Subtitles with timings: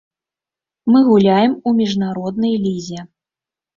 [0.93, 2.99] Мы гуляем у міжнароднай лізе.